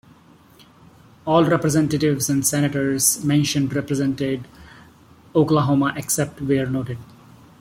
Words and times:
All 1.27 1.45
representatives 1.45 2.27
and 2.27 2.43
senators 2.43 3.23
mentioned 3.23 3.75
represented 3.75 4.47
Oklahoma 5.35 5.93
except 5.95 6.41
where 6.41 6.65
noted. 6.65 6.97